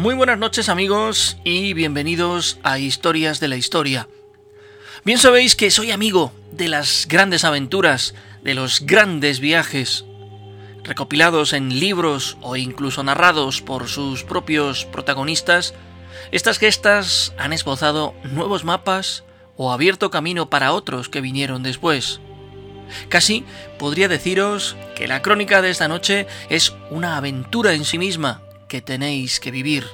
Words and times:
Muy 0.00 0.14
buenas 0.14 0.38
noches 0.38 0.70
amigos 0.70 1.36
y 1.44 1.74
bienvenidos 1.74 2.58
a 2.62 2.78
Historias 2.78 3.38
de 3.38 3.48
la 3.48 3.56
Historia. 3.56 4.08
Bien 5.04 5.18
sabéis 5.18 5.56
que 5.56 5.70
soy 5.70 5.90
amigo 5.90 6.32
de 6.52 6.68
las 6.68 7.06
grandes 7.06 7.44
aventuras, 7.44 8.14
de 8.42 8.54
los 8.54 8.80
grandes 8.86 9.40
viajes, 9.40 10.06
recopilados 10.84 11.52
en 11.52 11.78
libros 11.78 12.38
o 12.40 12.56
incluso 12.56 13.02
narrados 13.02 13.60
por 13.60 13.88
sus 13.88 14.24
propios 14.24 14.86
protagonistas, 14.86 15.74
estas 16.32 16.58
gestas 16.58 17.34
han 17.36 17.52
esbozado 17.52 18.14
nuevos 18.24 18.64
mapas 18.64 19.24
o 19.58 19.70
abierto 19.70 20.10
camino 20.10 20.48
para 20.48 20.72
otros 20.72 21.10
que 21.10 21.20
vinieron 21.20 21.62
después. 21.62 22.22
Casi 23.10 23.44
podría 23.78 24.08
deciros 24.08 24.76
que 24.96 25.06
la 25.06 25.20
crónica 25.20 25.60
de 25.60 25.68
esta 25.68 25.88
noche 25.88 26.26
es 26.48 26.72
una 26.88 27.18
aventura 27.18 27.74
en 27.74 27.84
sí 27.84 27.98
misma, 27.98 28.40
que 28.70 28.80
tenéis 28.80 29.40
que 29.40 29.50
vivir. 29.50 29.84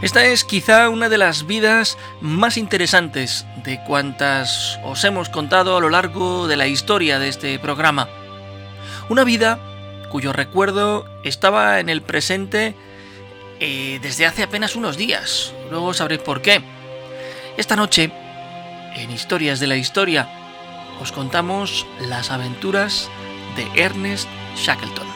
Esta 0.00 0.24
es 0.24 0.44
quizá 0.44 0.88
una 0.90 1.08
de 1.08 1.18
las 1.18 1.44
vidas 1.44 1.98
más 2.20 2.56
interesantes 2.56 3.44
de 3.64 3.82
cuantas 3.82 4.78
os 4.84 5.02
hemos 5.02 5.28
contado 5.28 5.76
a 5.76 5.80
lo 5.80 5.90
largo 5.90 6.46
de 6.46 6.56
la 6.56 6.68
historia 6.68 7.18
de 7.18 7.28
este 7.28 7.58
programa. 7.58 8.08
Una 9.08 9.24
vida 9.24 9.58
cuyo 10.08 10.32
recuerdo 10.32 11.04
estaba 11.24 11.80
en 11.80 11.88
el 11.88 12.00
presente 12.00 12.76
desde 13.58 14.26
hace 14.26 14.42
apenas 14.42 14.76
unos 14.76 14.96
días. 14.96 15.52
Luego 15.70 15.94
sabréis 15.94 16.22
por 16.22 16.42
qué. 16.42 16.62
Esta 17.56 17.76
noche, 17.76 18.10
en 18.94 19.10
Historias 19.10 19.58
de 19.60 19.66
la 19.66 19.76
Historia, 19.76 20.28
os 21.00 21.12
contamos 21.12 21.86
las 22.00 22.30
aventuras 22.30 23.08
de 23.56 23.82
Ernest 23.82 24.28
Shackleton. 24.56 25.07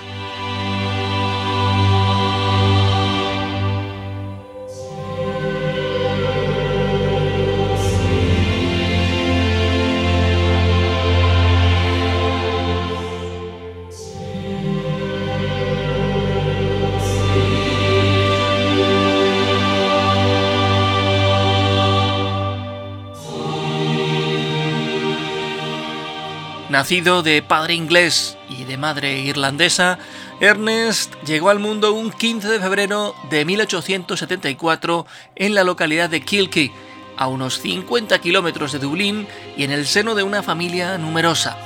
Nacido 26.83 27.23
de 27.23 27.43
padre 27.43 27.75
inglés 27.75 28.37
y 28.49 28.65
de 28.65 28.77
madre 28.77 29.21
irlandesa, 29.21 30.01
Ernest 30.41 31.15
llegó 31.25 31.51
al 31.51 31.61
mundo 31.61 31.93
un 31.93 32.11
15 32.11 32.49
de 32.49 32.59
febrero 32.59 33.15
de 33.31 33.45
1874 33.45 35.07
en 35.37 35.55
la 35.55 35.63
localidad 35.63 36.11
de 36.11 36.23
Kilkee, 36.23 36.73
a 37.17 37.29
unos 37.29 37.61
50 37.61 38.19
kilómetros 38.21 38.73
de 38.73 38.81
Dublín 38.81 39.29
y 39.57 39.63
en 39.63 39.71
el 39.71 39.87
seno 39.87 40.17
de 40.17 40.25
una 40.25 40.43
familia 40.43 40.99
numerosa. 40.99 41.57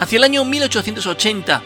Hacia 0.00 0.16
el 0.16 0.24
año 0.24 0.44
1880, 0.44 1.62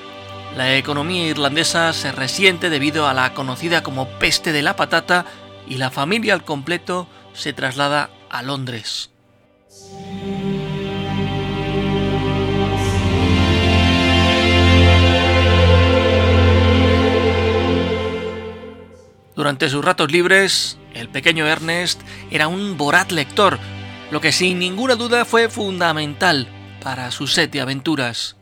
la 0.54 0.76
economía 0.76 1.28
irlandesa 1.28 1.94
se 1.94 2.12
resiente 2.12 2.68
debido 2.68 3.08
a 3.08 3.14
la 3.14 3.32
conocida 3.32 3.82
como 3.82 4.06
peste 4.18 4.52
de 4.52 4.60
la 4.60 4.76
patata 4.76 5.24
y 5.66 5.78
la 5.78 5.90
familia 5.90 6.34
al 6.34 6.44
completo 6.44 7.08
se 7.32 7.54
traslada 7.54 8.10
a 8.28 8.42
Londres. 8.42 9.09
Durante 19.36 19.68
sus 19.68 19.84
ratos 19.84 20.10
libres, 20.10 20.78
el 20.94 21.08
pequeño 21.08 21.46
Ernest 21.46 22.00
era 22.30 22.48
un 22.48 22.76
voraz 22.76 23.12
lector, 23.12 23.58
lo 24.10 24.20
que 24.20 24.32
sin 24.32 24.58
ninguna 24.58 24.96
duda 24.96 25.24
fue 25.24 25.48
fundamental 25.48 26.48
para 26.82 27.10
su 27.10 27.26
set 27.26 27.50
de 27.52 27.60
aventuras. 27.60 28.36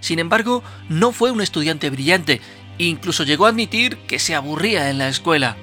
Sin 0.00 0.18
embargo, 0.18 0.62
no 0.88 1.12
fue 1.12 1.30
un 1.30 1.42
estudiante 1.42 1.90
brillante, 1.90 2.40
incluso 2.78 3.24
llegó 3.24 3.46
a 3.46 3.50
admitir 3.50 3.98
que 4.06 4.18
se 4.18 4.34
aburría 4.34 4.88
en 4.88 4.98
la 4.98 5.08
escuela. 5.08 5.56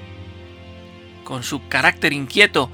Con 1.23 1.43
su 1.43 1.67
carácter 1.67 2.13
inquieto, 2.13 2.69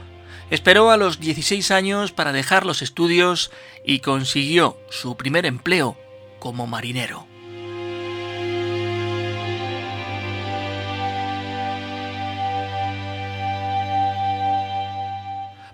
esperó 0.49 0.91
a 0.91 0.97
los 0.97 1.19
16 1.19 1.71
años 1.71 2.11
para 2.11 2.33
dejar 2.33 2.65
los 2.65 2.81
estudios 2.81 3.51
y 3.85 3.99
consiguió 3.99 4.77
su 4.89 5.15
primer 5.15 5.45
empleo 5.45 5.97
como 6.39 6.67
marinero. 6.67 7.25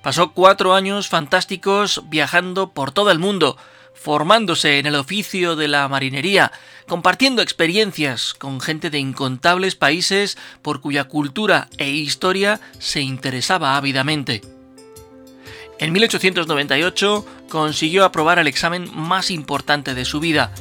Pasó 0.03 0.31
cuatro 0.31 0.73
años 0.73 1.09
fantásticos 1.09 2.03
viajando 2.09 2.71
por 2.71 2.91
todo 2.91 3.11
el 3.11 3.19
mundo, 3.19 3.57
formándose 3.93 4.79
en 4.79 4.87
el 4.87 4.95
oficio 4.95 5.55
de 5.55 5.67
la 5.67 5.87
marinería, 5.87 6.51
compartiendo 6.87 7.43
experiencias 7.43 8.33
con 8.33 8.61
gente 8.61 8.89
de 8.89 8.97
incontables 8.97 9.75
países 9.75 10.37
por 10.63 10.81
cuya 10.81 11.03
cultura 11.03 11.69
e 11.77 11.89
historia 11.91 12.59
se 12.79 13.01
interesaba 13.01 13.77
ávidamente. 13.77 14.41
En 15.77 15.93
1898 15.93 17.25
consiguió 17.49 18.03
aprobar 18.03 18.39
el 18.39 18.47
examen 18.47 18.89
más 18.95 19.29
importante 19.29 19.93
de 19.93 20.05
su 20.05 20.19
vida, 20.19 20.51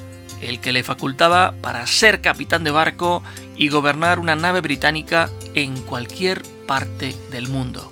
el 0.43 0.61
que 0.61 0.73
le 0.73 0.83
facultaba 0.83 1.55
para 1.63 1.87
ser 1.87 2.21
capitán 2.21 2.65
de 2.65 2.71
barco 2.71 3.23
y 3.57 3.69
gobernar 3.69 4.19
una 4.19 4.37
nave 4.37 4.61
británica 4.61 5.31
en 5.55 5.81
cualquier 5.83 6.43
parte 6.67 7.15
del 7.31 7.49
mundo. 7.49 7.91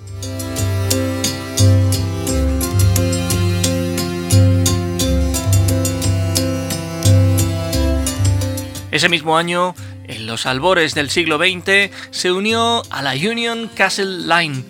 Ese 8.91 9.09
mismo 9.09 9.37
año, 9.37 9.75
en 10.07 10.25
los 10.25 10.45
albores 10.45 10.95
del 10.95 11.09
siglo 11.09 11.37
XX, 11.37 11.91
se 12.11 12.31
unió 12.31 12.83
a 12.89 13.01
la 13.01 13.13
Union 13.13 13.69
Castle 13.75 14.25
Line, 14.27 14.63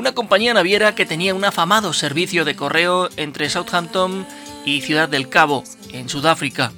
una 0.00 0.12
compañía 0.12 0.54
naviera 0.54 0.94
que 0.94 1.04
tenía 1.04 1.34
un 1.34 1.44
afamado 1.44 1.92
servicio 1.92 2.46
de 2.46 2.56
correo 2.56 3.10
entre 3.18 3.50
Southampton 3.50 4.26
y 4.64 4.80
Ciudad 4.80 5.10
del 5.10 5.28
Cabo, 5.28 5.62
en 5.92 6.08
Sudáfrica. 6.08 6.72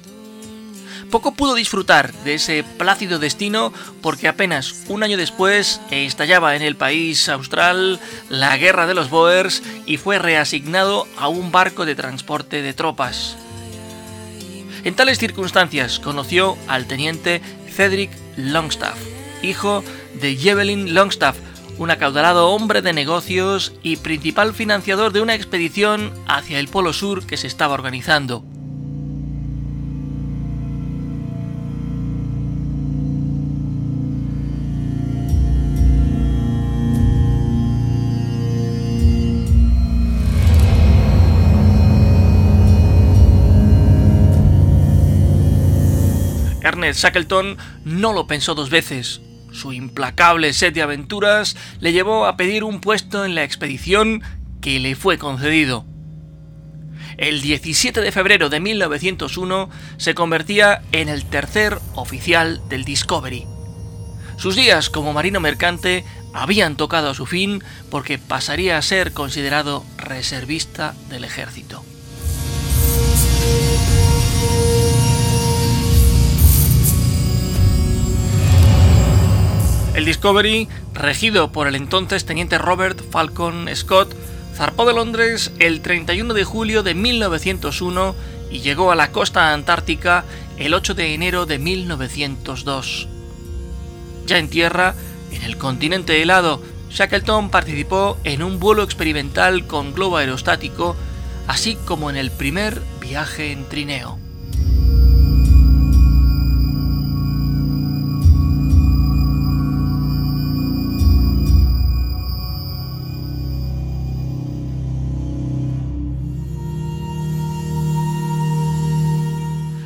Poco 1.09 1.33
pudo 1.33 1.55
disfrutar 1.55 2.11
de 2.25 2.33
ese 2.33 2.65
plácido 2.77 3.19
destino 3.19 3.71
porque 4.01 4.27
apenas 4.27 4.83
un 4.89 5.03
año 5.03 5.15
después 5.15 5.79
estallaba 5.89 6.57
en 6.57 6.63
el 6.63 6.75
país 6.75 7.29
austral 7.29 8.01
la 8.29 8.57
guerra 8.57 8.87
de 8.87 8.93
los 8.93 9.09
Boers 9.09 9.63
y 9.85 9.97
fue 9.97 10.19
reasignado 10.19 11.07
a 11.17 11.29
un 11.29 11.49
barco 11.49 11.85
de 11.85 11.95
transporte 11.95 12.61
de 12.61 12.73
tropas. 12.73 13.37
En 14.83 14.95
tales 14.95 15.17
circunstancias 15.17 15.99
conoció 15.99 16.57
al 16.67 16.87
teniente 16.87 17.41
Cedric 17.69 18.11
Longstaff, 18.35 18.97
hijo 19.41 19.83
de 20.19 20.31
Evelyn 20.31 20.93
Longstaff, 20.93 21.37
un 21.77 21.89
acaudalado 21.89 22.49
hombre 22.49 22.81
de 22.81 22.91
negocios 22.91 23.73
y 23.81 23.95
principal 23.97 24.53
financiador 24.53 25.13
de 25.13 25.21
una 25.21 25.35
expedición 25.35 26.11
hacia 26.27 26.59
el 26.59 26.67
Polo 26.67 26.91
Sur 26.91 27.25
que 27.25 27.37
se 27.37 27.47
estaba 27.47 27.73
organizando. 27.73 28.43
Ernest 46.83 47.01
Shackleton 47.01 47.57
no 47.85 48.11
lo 48.11 48.27
pensó 48.27 48.55
dos 48.55 48.69
veces. 48.69 49.21
Su 49.53 49.71
implacable 49.71 50.51
sed 50.51 50.73
de 50.73 50.81
aventuras 50.81 51.55
le 51.79 51.93
llevó 51.93 52.25
a 52.25 52.35
pedir 52.35 52.65
un 52.65 52.81
puesto 52.81 53.23
en 53.23 53.35
la 53.35 53.45
expedición 53.45 54.21
que 54.59 54.81
le 54.81 54.95
fue 54.95 55.17
concedido. 55.17 55.85
El 57.15 57.41
17 57.41 58.01
de 58.01 58.11
febrero 58.11 58.49
de 58.49 58.59
1901 58.59 59.69
se 59.95 60.13
convertía 60.13 60.81
en 60.91 61.07
el 61.07 61.23
tercer 61.23 61.79
oficial 61.95 62.59
del 62.67 62.83
Discovery. 62.83 63.45
Sus 64.35 64.57
días 64.57 64.89
como 64.89 65.13
marino 65.13 65.39
mercante 65.39 66.03
habían 66.33 66.75
tocado 66.75 67.11
a 67.11 67.15
su 67.15 67.25
fin 67.25 67.63
porque 67.89 68.17
pasaría 68.17 68.77
a 68.77 68.81
ser 68.81 69.13
considerado 69.13 69.85
reservista 69.97 70.95
del 71.09 71.23
ejército. 71.23 71.85
El 79.93 80.05
Discovery, 80.05 80.67
regido 80.93 81.51
por 81.51 81.67
el 81.67 81.75
entonces 81.75 82.25
teniente 82.25 82.57
Robert 82.57 82.99
Falcon 83.11 83.69
Scott, 83.75 84.15
zarpó 84.55 84.85
de 84.85 84.93
Londres 84.93 85.51
el 85.59 85.81
31 85.81 86.33
de 86.33 86.43
julio 86.43 86.81
de 86.81 86.95
1901 86.95 88.15
y 88.49 88.61
llegó 88.61 88.91
a 88.91 88.95
la 88.95 89.11
costa 89.11 89.53
antártica 89.53 90.25
el 90.57 90.73
8 90.73 90.95
de 90.95 91.13
enero 91.13 91.45
de 91.45 91.59
1902. 91.59 93.07
Ya 94.25 94.39
en 94.39 94.49
tierra, 94.49 94.95
en 95.31 95.43
el 95.43 95.57
continente 95.57 96.21
helado, 96.21 96.61
Shackleton 96.89 97.49
participó 97.49 98.17
en 98.23 98.41
un 98.41 98.59
vuelo 98.59 98.81
experimental 98.81 99.67
con 99.67 99.93
globo 99.93 100.17
aerostático, 100.17 100.95
así 101.47 101.75
como 101.85 102.09
en 102.09 102.17
el 102.17 102.31
primer 102.31 102.81
viaje 102.99 103.51
en 103.51 103.69
trineo. 103.69 104.17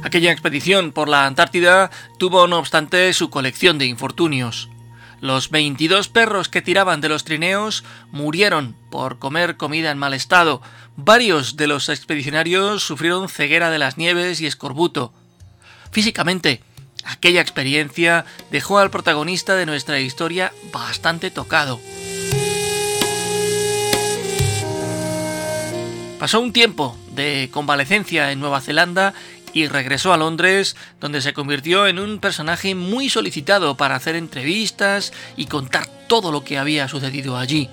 Aquella 0.07 0.31
expedición 0.31 0.93
por 0.93 1.09
la 1.09 1.25
Antártida 1.25 1.91
tuvo 2.17 2.47
no 2.47 2.59
obstante 2.59 3.11
su 3.11 3.29
colección 3.29 3.77
de 3.77 3.87
infortunios. 3.87 4.69
Los 5.19 5.49
22 5.49 6.07
perros 6.07 6.47
que 6.47 6.61
tiraban 6.61 7.01
de 7.01 7.09
los 7.09 7.25
trineos 7.25 7.83
murieron 8.09 8.73
por 8.89 9.19
comer 9.19 9.57
comida 9.57 9.91
en 9.91 9.97
mal 9.97 10.13
estado. 10.13 10.61
Varios 10.95 11.57
de 11.57 11.67
los 11.67 11.89
expedicionarios 11.89 12.83
sufrieron 12.83 13.27
ceguera 13.27 13.69
de 13.69 13.79
las 13.79 13.97
nieves 13.97 14.39
y 14.39 14.45
escorbuto. 14.45 15.11
Físicamente, 15.91 16.63
aquella 17.03 17.41
experiencia 17.41 18.23
dejó 18.49 18.79
al 18.79 18.89
protagonista 18.89 19.57
de 19.57 19.65
nuestra 19.65 19.99
historia 19.99 20.53
bastante 20.71 21.31
tocado. 21.31 21.81
Pasó 26.17 26.39
un 26.39 26.53
tiempo 26.53 26.97
de 27.11 27.49
convalecencia 27.51 28.31
en 28.31 28.39
Nueva 28.39 28.61
Zelanda 28.61 29.13
y 29.53 29.67
regresó 29.67 30.13
a 30.13 30.17
Londres, 30.17 30.75
donde 30.99 31.21
se 31.21 31.33
convirtió 31.33 31.87
en 31.87 31.99
un 31.99 32.19
personaje 32.19 32.75
muy 32.75 33.09
solicitado 33.09 33.75
para 33.75 33.95
hacer 33.95 34.15
entrevistas 34.15 35.13
y 35.35 35.45
contar 35.45 35.87
todo 36.07 36.31
lo 36.31 36.43
que 36.43 36.57
había 36.57 36.87
sucedido 36.87 37.37
allí. 37.37 37.69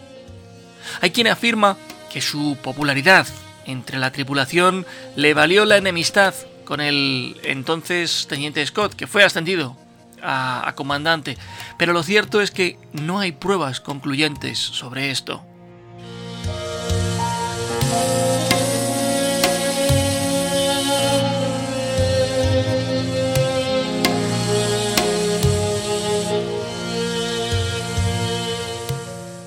Hay 1.00 1.10
quien 1.10 1.28
afirma 1.28 1.76
que 2.12 2.20
su 2.20 2.56
popularidad 2.62 3.26
entre 3.66 3.98
la 3.98 4.12
tripulación 4.12 4.86
le 5.16 5.34
valió 5.34 5.64
la 5.64 5.76
enemistad 5.76 6.34
con 6.64 6.80
el 6.80 7.36
entonces 7.42 8.26
teniente 8.28 8.64
Scott, 8.66 8.94
que 8.94 9.06
fue 9.06 9.24
ascendido 9.24 9.76
a, 10.22 10.72
comandante, 10.74 11.36
pero 11.78 11.92
lo 11.92 12.02
cierto 12.02 12.40
es 12.40 12.50
que 12.50 12.78
no 12.92 13.18
hay 13.18 13.32
pruebas 13.32 13.80
concluyentes 13.80 14.58
sobre 14.58 15.10
esto. 15.10 15.44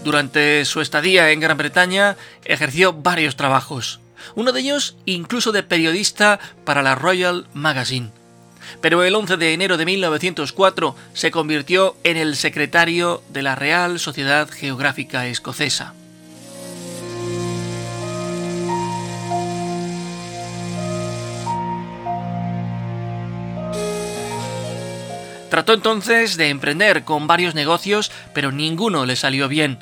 Durante 0.08 0.64
su 0.64 0.80
estadía 0.80 1.32
en 1.32 1.42
Gran 1.42 1.58
Bretaña 1.58 2.16
ejerció 2.46 2.94
varios 2.94 3.36
trabajos, 3.36 4.00
uno 4.36 4.54
de 4.54 4.62
ellos 4.62 4.96
incluso 5.04 5.52
de 5.52 5.64
periodista 5.64 6.40
para 6.64 6.82
la 6.82 6.96
Royal 6.96 7.46
Magazine. 7.54 8.12
Pero 8.80 9.04
el 9.04 9.14
11 9.14 9.36
de 9.36 9.52
enero 9.52 9.76
de 9.76 9.84
1904 9.84 10.96
se 11.14 11.30
convirtió 11.30 11.98
en 12.06 12.16
el 12.16 12.38
secretario 12.38 13.22
de 13.34 13.42
la 13.42 13.56
Real 13.56 14.00
Sociedad 14.00 14.50
Geográfica 14.50 15.28
Escocesa. 15.28 15.94
Trató 25.50 25.74
entonces 25.74 26.38
de 26.38 26.48
emprender 26.48 27.04
con 27.04 27.28
varios 27.28 27.56
negocios, 27.56 28.10
pero 28.34 28.54
ninguno 28.54 29.06
le 29.06 29.18
salió 29.18 29.50
bien 29.50 29.80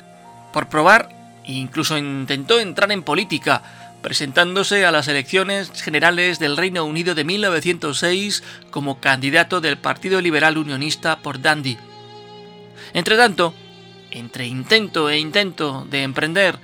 por 0.52 0.68
probar 0.68 1.16
incluso 1.46 1.96
intentó 1.96 2.58
entrar 2.58 2.92
en 2.92 3.02
política, 3.02 3.62
presentándose 4.02 4.84
a 4.84 4.92
las 4.92 5.08
elecciones 5.08 5.70
generales 5.82 6.38
del 6.38 6.56
Reino 6.56 6.84
Unido 6.84 7.14
de 7.14 7.24
1906 7.24 8.42
como 8.70 9.00
candidato 9.00 9.60
del 9.60 9.78
Partido 9.78 10.20
Liberal 10.20 10.58
Unionista 10.58 11.18
por 11.18 11.40
Dundee. 11.40 11.78
Entretanto, 12.94 13.54
entre 14.10 14.46
intento 14.46 15.10
e 15.10 15.18
intento 15.18 15.86
de 15.90 16.02
emprender, 16.02 16.58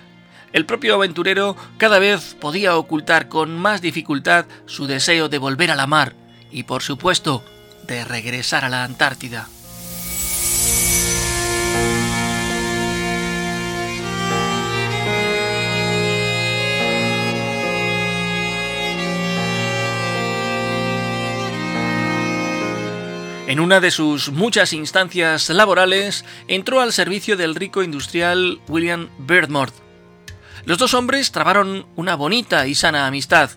el 0.52 0.66
propio 0.66 0.94
aventurero 0.94 1.56
cada 1.78 1.98
vez 1.98 2.36
podía 2.38 2.76
ocultar 2.76 3.28
con 3.28 3.56
más 3.56 3.80
dificultad 3.80 4.46
su 4.66 4.86
deseo 4.86 5.28
de 5.28 5.38
volver 5.38 5.70
a 5.70 5.76
la 5.76 5.86
mar 5.86 6.14
y, 6.50 6.64
por 6.64 6.82
supuesto, 6.82 7.42
de 7.86 8.04
regresar 8.04 8.64
a 8.64 8.68
la 8.68 8.84
Antártida. 8.84 9.48
En 23.52 23.60
una 23.60 23.80
de 23.80 23.90
sus 23.90 24.30
muchas 24.30 24.72
instancias 24.72 25.50
laborales, 25.50 26.24
entró 26.48 26.80
al 26.80 26.90
servicio 26.90 27.36
del 27.36 27.54
rico 27.54 27.82
industrial 27.82 28.62
William 28.66 29.10
Birdmore. 29.18 29.72
Los 30.64 30.78
dos 30.78 30.94
hombres 30.94 31.32
trabaron 31.32 31.84
una 31.94 32.14
bonita 32.14 32.66
y 32.66 32.74
sana 32.74 33.06
amistad. 33.06 33.50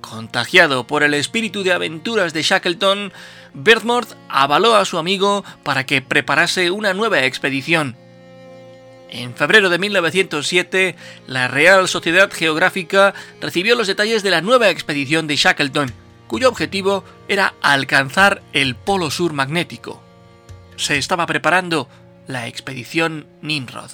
Contagiado 0.00 0.86
por 0.86 1.02
el 1.02 1.12
espíritu 1.12 1.62
de 1.62 1.74
aventuras 1.74 2.32
de 2.32 2.42
Shackleton, 2.42 3.12
Birdmore 3.52 4.06
avaló 4.30 4.74
a 4.74 4.86
su 4.86 4.96
amigo 4.96 5.44
para 5.62 5.84
que 5.84 6.00
preparase 6.00 6.70
una 6.70 6.94
nueva 6.94 7.26
expedición. 7.26 7.98
En 9.10 9.34
febrero 9.34 9.68
de 9.68 9.78
1907, 9.78 10.96
la 11.26 11.48
Real 11.48 11.86
Sociedad 11.86 12.32
Geográfica 12.32 13.12
recibió 13.42 13.76
los 13.76 13.88
detalles 13.88 14.22
de 14.22 14.30
la 14.30 14.40
nueva 14.40 14.70
expedición 14.70 15.26
de 15.26 15.36
Shackleton 15.36 15.92
cuyo 16.30 16.48
objetivo 16.48 17.02
era 17.26 17.54
alcanzar 17.60 18.40
el 18.52 18.76
polo 18.76 19.10
sur 19.10 19.32
magnético. 19.32 20.00
Se 20.76 20.96
estaba 20.96 21.26
preparando 21.26 21.88
la 22.28 22.46
expedición 22.46 23.26
Nimrod. 23.42 23.90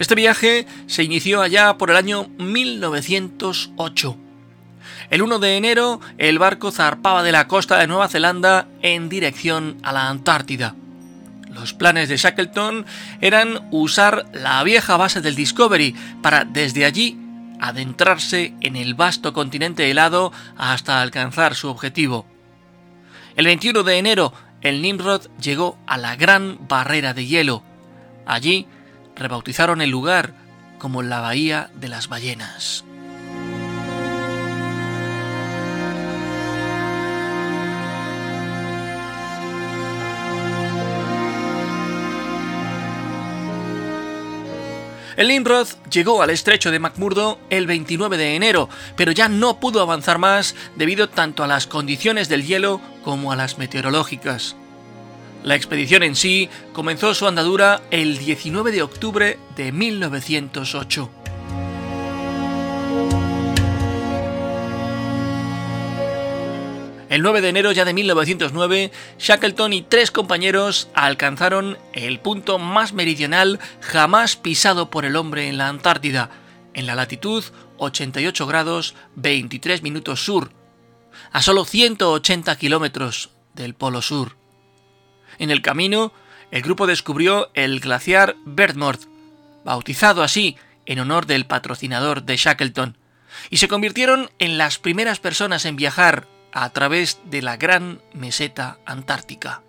Este 0.00 0.16
viaje 0.16 0.66
se 0.88 1.04
inició 1.04 1.40
allá 1.40 1.78
por 1.78 1.90
el 1.90 1.96
año 1.96 2.26
1908 2.38 4.29
el 5.10 5.22
1 5.22 5.40
de 5.40 5.56
enero, 5.56 6.00
el 6.18 6.38
barco 6.38 6.70
zarpaba 6.70 7.22
de 7.22 7.32
la 7.32 7.48
costa 7.48 7.78
de 7.78 7.88
Nueva 7.88 8.08
Zelanda 8.08 8.68
en 8.80 9.08
dirección 9.08 9.78
a 9.82 9.92
la 9.92 10.08
Antártida. 10.08 10.76
Los 11.50 11.74
planes 11.74 12.08
de 12.08 12.16
Shackleton 12.16 12.86
eran 13.20 13.68
usar 13.72 14.26
la 14.32 14.62
vieja 14.62 14.96
base 14.96 15.20
del 15.20 15.34
Discovery 15.34 15.96
para 16.22 16.44
desde 16.44 16.84
allí 16.84 17.18
adentrarse 17.60 18.54
en 18.60 18.76
el 18.76 18.94
vasto 18.94 19.32
continente 19.32 19.90
helado 19.90 20.32
hasta 20.56 21.02
alcanzar 21.02 21.56
su 21.56 21.68
objetivo. 21.68 22.24
El 23.34 23.46
21 23.46 23.82
de 23.82 23.98
enero, 23.98 24.32
el 24.60 24.80
Nimrod 24.80 25.26
llegó 25.40 25.76
a 25.86 25.98
la 25.98 26.14
Gran 26.14 26.68
Barrera 26.68 27.14
de 27.14 27.26
Hielo. 27.26 27.64
Allí 28.26 28.66
rebautizaron 29.16 29.82
el 29.82 29.90
lugar 29.90 30.34
como 30.78 31.02
la 31.02 31.20
Bahía 31.20 31.70
de 31.74 31.88
las 31.88 32.08
Ballenas. 32.08 32.84
El 45.20 45.28
Nimrod 45.28 45.68
llegó 45.92 46.22
al 46.22 46.30
estrecho 46.30 46.70
de 46.70 46.78
McMurdo 46.78 47.38
el 47.50 47.66
29 47.66 48.16
de 48.16 48.36
enero, 48.36 48.70
pero 48.96 49.12
ya 49.12 49.28
no 49.28 49.60
pudo 49.60 49.82
avanzar 49.82 50.16
más 50.16 50.54
debido 50.76 51.10
tanto 51.10 51.44
a 51.44 51.46
las 51.46 51.66
condiciones 51.66 52.30
del 52.30 52.46
hielo 52.46 52.80
como 53.04 53.30
a 53.30 53.36
las 53.36 53.58
meteorológicas. 53.58 54.56
La 55.44 55.56
expedición 55.56 56.04
en 56.04 56.16
sí 56.16 56.48
comenzó 56.72 57.12
su 57.12 57.26
andadura 57.26 57.82
el 57.90 58.16
19 58.16 58.72
de 58.72 58.80
octubre 58.80 59.38
de 59.56 59.72
1908. 59.72 61.19
El 67.10 67.22
9 67.22 67.40
de 67.40 67.48
enero 67.48 67.72
ya 67.72 67.84
de 67.84 67.92
1909, 67.92 68.92
Shackleton 69.18 69.72
y 69.72 69.82
tres 69.82 70.12
compañeros 70.12 70.88
alcanzaron 70.94 71.76
el 71.92 72.20
punto 72.20 72.60
más 72.60 72.92
meridional 72.92 73.58
jamás 73.80 74.36
pisado 74.36 74.90
por 74.90 75.04
el 75.04 75.16
hombre 75.16 75.48
en 75.48 75.58
la 75.58 75.66
Antártida, 75.66 76.30
en 76.72 76.86
la 76.86 76.94
latitud 76.94 77.42
88 77.78 78.46
grados 78.46 78.94
23 79.16 79.82
minutos 79.82 80.24
sur, 80.24 80.52
a 81.32 81.42
solo 81.42 81.64
180 81.64 82.56
kilómetros 82.56 83.30
del 83.54 83.74
Polo 83.74 84.02
Sur. 84.02 84.36
En 85.40 85.50
el 85.50 85.62
camino, 85.62 86.12
el 86.52 86.62
grupo 86.62 86.86
descubrió 86.86 87.50
el 87.54 87.80
glaciar 87.80 88.36
Bertmord, 88.44 89.00
bautizado 89.64 90.22
así 90.22 90.56
en 90.86 91.00
honor 91.00 91.26
del 91.26 91.44
patrocinador 91.44 92.22
de 92.22 92.36
Shackleton, 92.36 92.96
y 93.50 93.56
se 93.56 93.66
convirtieron 93.66 94.30
en 94.38 94.58
las 94.58 94.78
primeras 94.78 95.18
personas 95.18 95.64
en 95.64 95.74
viajar 95.74 96.28
a 96.52 96.70
través 96.70 97.20
de 97.24 97.42
la 97.42 97.56
gran 97.56 98.00
meseta 98.12 98.78
antártica. 98.86 99.62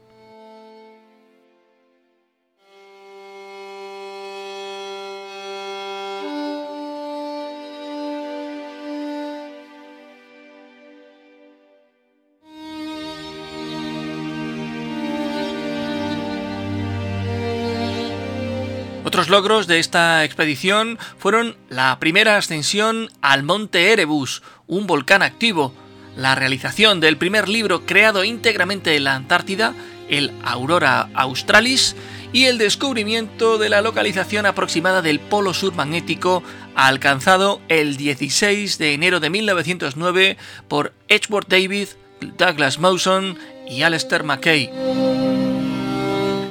Otros 19.11 19.27
logros 19.27 19.67
de 19.67 19.79
esta 19.79 20.23
expedición 20.23 20.97
fueron 21.17 21.57
la 21.67 21.99
primera 21.99 22.37
ascensión 22.37 23.09
al 23.21 23.43
monte 23.43 23.91
Erebus, 23.91 24.41
un 24.67 24.87
volcán 24.87 25.21
activo, 25.21 25.73
la 26.15 26.35
realización 26.35 26.99
del 26.99 27.17
primer 27.17 27.49
libro 27.49 27.85
creado 27.85 28.23
íntegramente 28.23 28.95
en 28.95 29.05
la 29.05 29.15
Antártida, 29.15 29.73
el 30.09 30.31
Aurora 30.43 31.09
Australis, 31.13 31.95
y 32.33 32.45
el 32.45 32.57
descubrimiento 32.57 33.57
de 33.57 33.69
la 33.69 33.81
localización 33.81 34.45
aproximada 34.45 35.01
del 35.01 35.19
polo 35.19 35.53
sur 35.53 35.73
magnético 35.73 36.43
alcanzado 36.75 37.61
el 37.67 37.97
16 37.97 38.77
de 38.77 38.93
enero 38.93 39.19
de 39.19 39.29
1909 39.29 40.37
por 40.67 40.93
Edgeworth 41.09 41.49
David, 41.49 41.89
Douglas 42.37 42.79
Mawson 42.79 43.37
y 43.69 43.81
Alistair 43.81 44.23
Mackay. 44.23 44.69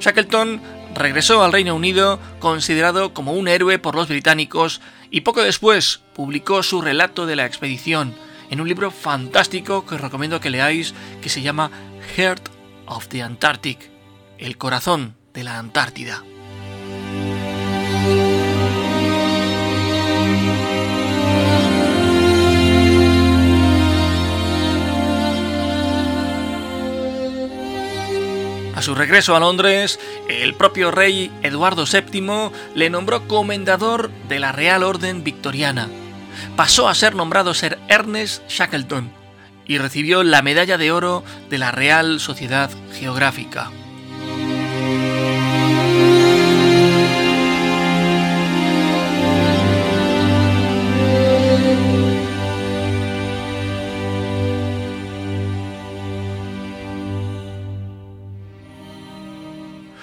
Shackleton 0.00 0.60
regresó 0.94 1.42
al 1.42 1.52
Reino 1.52 1.74
Unido 1.74 2.18
considerado 2.40 3.14
como 3.14 3.32
un 3.32 3.48
héroe 3.48 3.78
por 3.78 3.94
los 3.94 4.08
británicos 4.08 4.80
y 5.10 5.22
poco 5.22 5.42
después 5.42 6.00
publicó 6.14 6.62
su 6.62 6.82
relato 6.82 7.26
de 7.26 7.36
la 7.36 7.46
expedición, 7.46 8.14
en 8.50 8.61
un 8.61 8.69
libro 8.69 8.90
fantástico 8.90 9.87
que 9.87 9.95
os 9.95 10.00
recomiendo 10.00 10.40
que 10.40 10.50
leáis 10.50 10.92
que 11.23 11.28
se 11.28 11.40
llama 11.40 11.71
Heart 12.16 12.49
of 12.87 13.07
the 13.09 13.23
Antarctic, 13.23 13.90
el 14.38 14.59
corazón 14.59 15.14
de 15.33 15.45
la 15.45 15.59
Antártida. 15.59 16.25
A 28.75 28.83
su 28.83 28.95
regreso 28.95 29.37
a 29.37 29.40
Londres, 29.40 30.00
el 30.28 30.54
propio 30.54 30.90
rey 30.90 31.30
Eduardo 31.42 31.85
VII 31.85 32.50
le 32.75 32.88
nombró 32.88 33.28
comendador 33.28 34.11
de 34.26 34.38
la 34.38 34.52
Real 34.52 34.83
Orden 34.83 35.23
Victoriana 35.23 35.88
pasó 36.56 36.88
a 36.88 36.94
ser 36.94 37.14
nombrado 37.14 37.54
Sir 37.54 37.78
Ernest 37.88 38.49
Shackleton 38.49 39.10
y 39.66 39.78
recibió 39.78 40.22
la 40.22 40.42
medalla 40.42 40.78
de 40.78 40.90
oro 40.90 41.22
de 41.49 41.58
la 41.58 41.70
Real 41.70 42.20
Sociedad 42.20 42.70
Geográfica. 42.99 43.70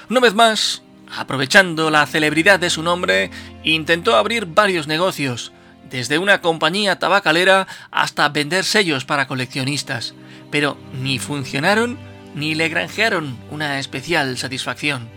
Una 0.09 0.21
vez 0.21 0.33
más, 0.33 0.81
aprovechando 1.17 1.89
la 1.89 2.05
celebridad 2.05 2.59
de 2.59 2.69
su 2.69 2.81
nombre, 2.81 3.29
intentó 3.63 4.15
abrir 4.15 4.45
varios 4.45 4.87
negocios, 4.87 5.51
desde 5.89 6.17
una 6.17 6.41
compañía 6.41 6.99
tabacalera 6.99 7.67
hasta 7.91 8.29
vender 8.29 8.63
sellos 8.63 9.05
para 9.05 9.27
coleccionistas, 9.27 10.13
pero 10.51 10.77
ni 10.93 11.19
funcionaron 11.19 11.97
ni 12.35 12.55
le 12.55 12.69
granjearon 12.69 13.37
una 13.49 13.79
especial 13.79 14.37
satisfacción. 14.37 15.09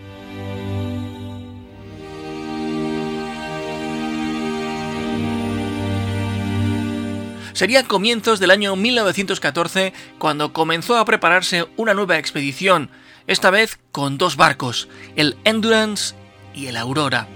Serían 7.53 7.85
comienzos 7.85 8.39
del 8.39 8.49
año 8.49 8.75
1914 8.75 9.93
cuando 10.17 10.51
comenzó 10.53 10.97
a 10.97 11.05
prepararse 11.05 11.67
una 11.77 11.93
nueva 11.93 12.17
expedición, 12.17 12.89
esta 13.27 13.51
vez 13.51 13.77
con 13.91 14.17
dos 14.17 14.35
barcos, 14.35 14.87
el 15.15 15.37
Endurance 15.43 16.15
y 16.55 16.67
el 16.67 16.77
Aurora. 16.77 17.27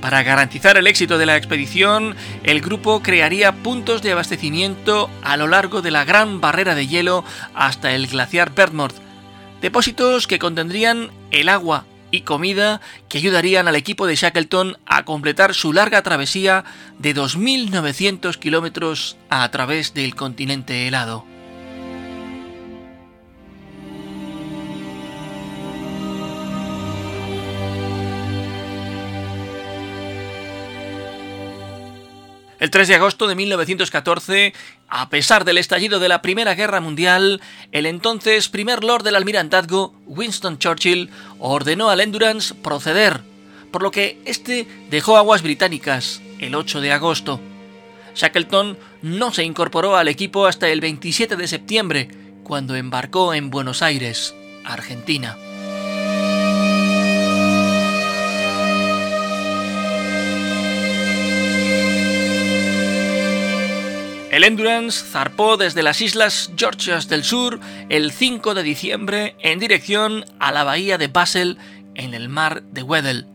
Para 0.00 0.22
garantizar 0.22 0.78
el 0.78 0.86
éxito 0.86 1.18
de 1.18 1.26
la 1.26 1.36
expedición, 1.36 2.16
el 2.42 2.60
grupo 2.62 3.02
crearía 3.02 3.52
puntos 3.52 4.00
de 4.02 4.12
abastecimiento 4.12 5.10
a 5.22 5.36
lo 5.36 5.46
largo 5.46 5.82
de 5.82 5.90
la 5.90 6.04
gran 6.04 6.40
barrera 6.40 6.74
de 6.74 6.86
hielo 6.86 7.24
hasta 7.54 7.92
el 7.92 8.06
glaciar 8.06 8.54
Bertmord, 8.54 8.94
depósitos 9.60 10.26
que 10.26 10.38
contendrían 10.38 11.10
el 11.30 11.50
agua 11.50 11.84
y 12.10 12.22
comida 12.22 12.80
que 13.08 13.18
ayudarían 13.18 13.68
al 13.68 13.76
equipo 13.76 14.06
de 14.06 14.16
Shackleton 14.16 14.78
a 14.86 15.04
completar 15.04 15.54
su 15.54 15.72
larga 15.72 16.02
travesía 16.02 16.64
de 16.98 17.14
2.900 17.14 18.36
kilómetros 18.38 19.16
a 19.28 19.48
través 19.50 19.94
del 19.94 20.14
continente 20.14 20.88
helado. 20.88 21.29
El 32.60 32.70
3 32.70 32.88
de 32.88 32.94
agosto 32.94 33.26
de 33.26 33.34
1914, 33.34 34.52
a 34.86 35.08
pesar 35.08 35.46
del 35.46 35.56
estallido 35.56 35.98
de 35.98 36.10
la 36.10 36.20
Primera 36.20 36.54
Guerra 36.54 36.82
Mundial, 36.82 37.40
el 37.72 37.86
entonces 37.86 38.50
primer 38.50 38.84
lord 38.84 39.02
del 39.02 39.16
almirantazgo, 39.16 39.94
Winston 40.06 40.58
Churchill, 40.58 41.08
ordenó 41.38 41.88
al 41.88 42.02
Endurance 42.02 42.54
proceder, 42.54 43.22
por 43.72 43.82
lo 43.82 43.90
que 43.90 44.20
este 44.26 44.68
dejó 44.90 45.16
aguas 45.16 45.42
británicas 45.42 46.20
el 46.38 46.54
8 46.54 46.82
de 46.82 46.92
agosto. 46.92 47.40
Shackleton 48.14 48.76
no 49.00 49.32
se 49.32 49.44
incorporó 49.44 49.96
al 49.96 50.08
equipo 50.08 50.46
hasta 50.46 50.68
el 50.68 50.82
27 50.82 51.36
de 51.36 51.48
septiembre, 51.48 52.08
cuando 52.44 52.76
embarcó 52.76 53.32
en 53.32 53.48
Buenos 53.48 53.80
Aires, 53.80 54.34
Argentina. 54.66 55.38
El 64.40 64.44
Endurance 64.44 65.04
zarpó 65.04 65.58
desde 65.58 65.82
las 65.82 66.00
Islas 66.00 66.50
Georgias 66.56 67.08
del 67.08 67.24
Sur 67.24 67.60
el 67.90 68.10
5 68.10 68.54
de 68.54 68.62
diciembre 68.62 69.36
en 69.40 69.58
dirección 69.58 70.24
a 70.38 70.50
la 70.50 70.64
bahía 70.64 70.96
de 70.96 71.08
Basel 71.08 71.58
en 71.94 72.14
el 72.14 72.30
mar 72.30 72.62
de 72.62 72.82
Weddell. 72.82 73.26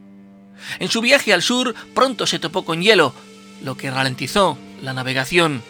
En 0.80 0.90
su 0.90 1.02
viaje 1.02 1.32
al 1.32 1.44
sur 1.44 1.76
pronto 1.94 2.26
se 2.26 2.40
topó 2.40 2.66
con 2.66 2.82
hielo, 2.82 3.14
lo 3.62 3.78
que 3.78 3.92
ralentizó 3.92 4.58
la 4.82 4.94
navegación. 4.94 5.62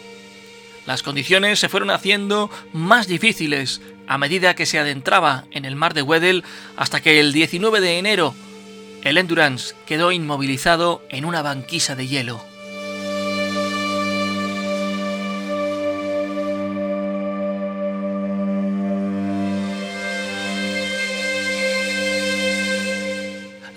Las 0.86 1.02
condiciones 1.02 1.58
se 1.58 1.68
fueron 1.68 1.90
haciendo 1.90 2.50
más 2.72 3.06
difíciles 3.06 3.82
a 4.08 4.16
medida 4.16 4.54
que 4.54 4.64
se 4.64 4.78
adentraba 4.78 5.44
en 5.50 5.66
el 5.66 5.76
mar 5.76 5.92
de 5.92 6.00
Weddell 6.00 6.44
hasta 6.78 7.02
que 7.02 7.20
el 7.20 7.34
19 7.34 7.82
de 7.82 7.98
enero 7.98 8.34
el 9.04 9.18
Endurance 9.18 9.74
quedó 9.84 10.12
inmovilizado 10.12 11.02
en 11.10 11.26
una 11.26 11.42
banquisa 11.42 11.94
de 11.94 12.06
hielo. 12.06 12.55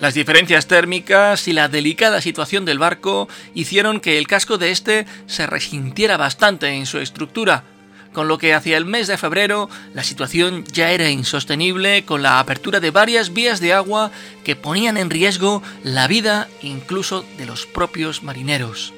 Las 0.00 0.14
diferencias 0.14 0.66
térmicas 0.66 1.46
y 1.46 1.52
la 1.52 1.68
delicada 1.68 2.22
situación 2.22 2.64
del 2.64 2.78
barco 2.78 3.28
hicieron 3.54 4.00
que 4.00 4.16
el 4.16 4.26
casco 4.26 4.56
de 4.56 4.70
este 4.70 5.06
se 5.26 5.46
resintiera 5.46 6.16
bastante 6.16 6.68
en 6.68 6.86
su 6.86 6.98
estructura, 6.98 7.64
con 8.14 8.26
lo 8.26 8.38
que 8.38 8.54
hacia 8.54 8.78
el 8.78 8.86
mes 8.86 9.08
de 9.08 9.18
febrero 9.18 9.68
la 9.92 10.02
situación 10.02 10.64
ya 10.72 10.90
era 10.90 11.10
insostenible 11.10 12.06
con 12.06 12.22
la 12.22 12.40
apertura 12.40 12.80
de 12.80 12.90
varias 12.90 13.34
vías 13.34 13.60
de 13.60 13.74
agua 13.74 14.10
que 14.42 14.56
ponían 14.56 14.96
en 14.96 15.10
riesgo 15.10 15.62
la 15.84 16.08
vida 16.08 16.48
incluso 16.62 17.26
de 17.36 17.44
los 17.44 17.66
propios 17.66 18.22
marineros. 18.22 18.94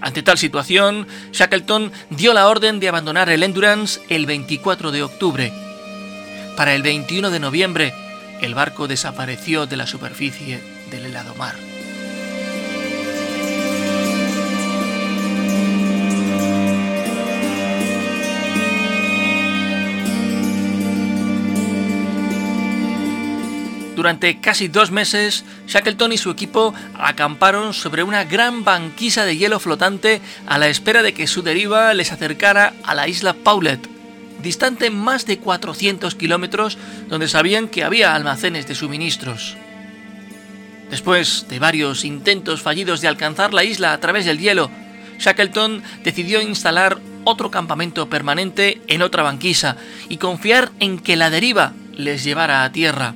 Ante 0.00 0.24
tal 0.24 0.36
situación, 0.36 1.06
Shackleton 1.30 1.92
dio 2.10 2.34
la 2.34 2.48
orden 2.48 2.80
de 2.80 2.88
abandonar 2.88 3.30
el 3.30 3.44
Endurance 3.44 4.00
el 4.08 4.26
24 4.26 4.90
de 4.90 5.04
octubre. 5.04 5.52
Para 6.56 6.74
el 6.74 6.82
21 6.82 7.30
de 7.30 7.38
noviembre, 7.38 7.94
el 8.42 8.54
barco 8.54 8.88
desapareció 8.88 9.66
de 9.66 9.76
la 9.76 9.86
superficie 9.86 10.60
del 10.90 11.06
helado 11.06 11.34
mar. 11.36 11.54
Durante 23.94 24.40
casi 24.40 24.66
dos 24.66 24.90
meses, 24.90 25.44
Shackleton 25.68 26.12
y 26.12 26.18
su 26.18 26.30
equipo 26.30 26.74
acamparon 26.94 27.72
sobre 27.72 28.02
una 28.02 28.24
gran 28.24 28.64
banquisa 28.64 29.24
de 29.24 29.36
hielo 29.36 29.60
flotante 29.60 30.20
a 30.48 30.58
la 30.58 30.66
espera 30.66 31.02
de 31.02 31.14
que 31.14 31.28
su 31.28 31.42
deriva 31.42 31.94
les 31.94 32.10
acercara 32.10 32.72
a 32.82 32.96
la 32.96 33.06
isla 33.06 33.32
Paulet, 33.32 33.91
distante 34.42 34.90
más 34.90 35.26
de 35.26 35.38
400 35.38 36.14
kilómetros, 36.14 36.78
donde 37.08 37.28
sabían 37.28 37.68
que 37.68 37.84
había 37.84 38.14
almacenes 38.14 38.66
de 38.66 38.74
suministros. 38.74 39.56
Después 40.90 41.46
de 41.48 41.58
varios 41.58 42.04
intentos 42.04 42.60
fallidos 42.60 43.00
de 43.00 43.08
alcanzar 43.08 43.54
la 43.54 43.64
isla 43.64 43.92
a 43.92 44.00
través 44.00 44.26
del 44.26 44.38
hielo, 44.38 44.70
Shackleton 45.18 45.82
decidió 46.04 46.42
instalar 46.42 46.98
otro 47.24 47.50
campamento 47.50 48.08
permanente 48.08 48.82
en 48.88 49.02
otra 49.02 49.22
banquisa 49.22 49.76
y 50.08 50.16
confiar 50.16 50.70
en 50.80 50.98
que 50.98 51.16
la 51.16 51.30
deriva 51.30 51.72
les 51.96 52.24
llevara 52.24 52.64
a 52.64 52.72
tierra. 52.72 53.14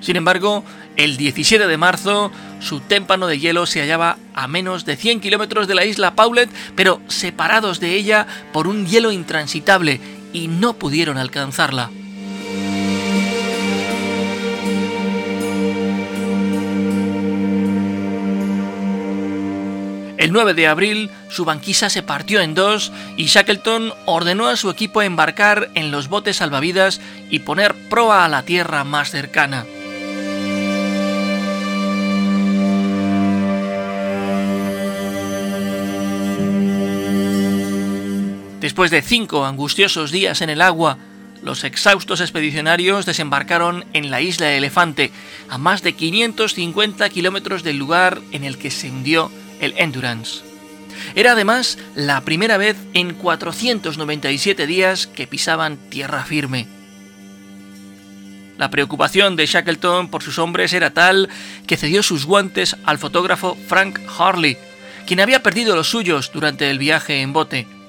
Sin 0.00 0.16
embargo, 0.16 0.64
el 0.96 1.16
17 1.16 1.66
de 1.66 1.76
marzo, 1.76 2.32
su 2.62 2.80
témpano 2.80 3.26
de 3.26 3.38
hielo 3.38 3.66
se 3.66 3.80
hallaba 3.80 4.16
a 4.34 4.48
menos 4.48 4.84
de 4.84 4.96
100 4.96 5.20
kilómetros 5.20 5.68
de 5.68 5.74
la 5.74 5.84
isla 5.84 6.14
Paulet, 6.14 6.48
pero 6.76 7.00
separados 7.08 7.80
de 7.80 7.94
ella 7.96 8.26
por 8.52 8.66
un 8.66 8.86
hielo 8.86 9.12
intransitable, 9.12 10.00
y 10.32 10.48
no 10.48 10.72
pudieron 10.74 11.18
alcanzarla. 11.18 11.90
El 20.22 20.30
9 20.30 20.54
de 20.54 20.68
abril, 20.68 21.10
su 21.30 21.44
banquisa 21.44 21.90
se 21.90 22.04
partió 22.04 22.40
en 22.40 22.54
dos 22.54 22.92
y 23.16 23.24
Shackleton 23.24 23.92
ordenó 24.06 24.46
a 24.46 24.54
su 24.54 24.70
equipo 24.70 25.02
embarcar 25.02 25.68
en 25.74 25.90
los 25.90 26.06
botes 26.06 26.36
salvavidas 26.36 27.00
y 27.28 27.40
poner 27.40 27.74
proa 27.90 28.24
a 28.24 28.28
la 28.28 28.44
tierra 28.44 28.84
más 28.84 29.10
cercana. 29.10 29.66
Después 38.62 38.92
de 38.92 39.02
cinco 39.02 39.44
angustiosos 39.44 40.12
días 40.12 40.40
en 40.40 40.48
el 40.48 40.62
agua, 40.62 40.96
los 41.42 41.64
exhaustos 41.64 42.20
expedicionarios 42.20 43.04
desembarcaron 43.06 43.84
en 43.92 44.12
la 44.12 44.20
isla 44.20 44.52
Elefante, 44.52 45.10
a 45.48 45.58
más 45.58 45.82
de 45.82 45.94
550 45.94 47.08
kilómetros 47.08 47.64
del 47.64 47.76
lugar 47.78 48.20
en 48.30 48.44
el 48.44 48.58
que 48.58 48.70
se 48.70 48.88
hundió 48.88 49.32
el 49.60 49.74
Endurance. 49.78 50.44
Era 51.16 51.32
además 51.32 51.76
la 51.96 52.20
primera 52.20 52.56
vez 52.56 52.76
en 52.94 53.14
497 53.14 54.68
días 54.68 55.08
que 55.08 55.26
pisaban 55.26 55.76
tierra 55.90 56.22
firme. 56.24 56.68
La 58.58 58.70
preocupación 58.70 59.34
de 59.34 59.46
Shackleton 59.46 60.06
por 60.06 60.22
sus 60.22 60.38
hombres 60.38 60.72
era 60.72 60.90
tal 60.90 61.28
que 61.66 61.76
cedió 61.76 62.04
sus 62.04 62.26
guantes 62.26 62.76
al 62.84 62.98
fotógrafo 62.98 63.58
Frank 63.66 63.98
Harley, 64.16 64.56
quien 65.04 65.18
había 65.18 65.42
perdido 65.42 65.74
los 65.74 65.88
suyos 65.88 66.30
durante 66.32 66.70
el 66.70 66.78
viaje 66.78 67.22
en 67.22 67.32
bote. 67.32 67.81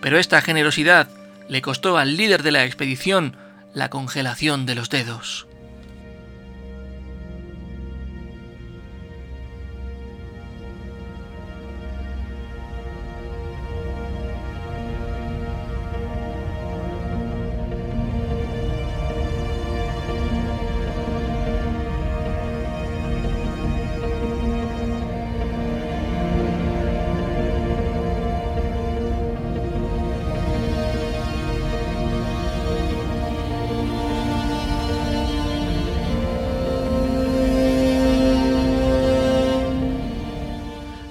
Pero 0.00 0.18
esta 0.18 0.40
generosidad 0.40 1.08
le 1.48 1.62
costó 1.62 1.98
al 1.98 2.16
líder 2.16 2.42
de 2.42 2.52
la 2.52 2.64
expedición 2.64 3.36
la 3.74 3.90
congelación 3.90 4.66
de 4.66 4.74
los 4.74 4.90
dedos. 4.90 5.46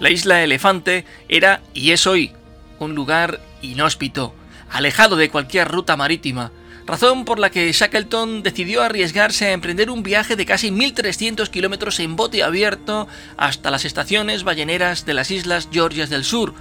La 0.09 0.13
isla 0.13 0.43
Elefante 0.43 1.05
era 1.27 1.61
y 1.75 1.91
es 1.91 2.07
hoy 2.07 2.31
un 2.79 2.95
lugar 2.95 3.39
inhóspito, 3.61 4.33
alejado 4.71 5.15
de 5.15 5.29
cualquier 5.29 5.67
ruta 5.67 5.97
marítima, 5.97 6.51
razón 6.87 7.25
por 7.25 7.37
la 7.37 7.51
que 7.51 7.71
Shackleton 7.71 8.41
decidió 8.41 8.81
arriesgarse 8.81 9.45
a 9.45 9.51
emprender 9.51 9.91
un 9.91 10.01
viaje 10.01 10.35
de 10.35 10.47
casi 10.47 10.71
1.300 10.71 11.47
kilómetros 11.49 11.99
en 11.99 12.15
bote 12.15 12.41
abierto 12.41 13.07
hasta 13.37 13.69
las 13.69 13.85
estaciones 13.85 14.43
balleneras 14.43 15.05
de 15.05 15.13
las 15.13 15.29
Islas 15.29 15.69
Georgias 15.71 16.09
del 16.09 16.23
Sur, 16.23 16.55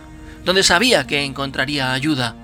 donde 0.45 0.63
sabía 0.63 1.07
que 1.07 1.25
encontraría 1.25 1.95
ayuda. 1.95 2.37